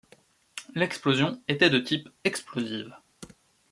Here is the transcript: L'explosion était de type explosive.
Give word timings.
L'explosion 0.73 1.39
était 1.47 1.69
de 1.69 1.77
type 1.77 2.09
explosive. 2.23 2.95